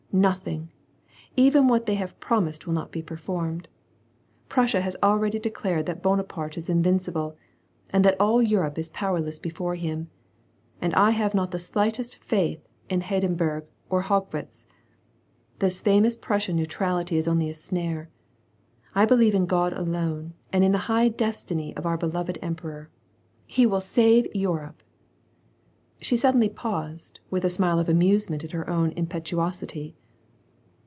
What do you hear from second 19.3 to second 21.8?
in God alone, and in the high destiny